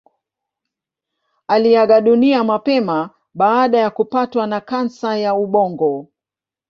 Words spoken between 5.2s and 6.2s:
ubongo.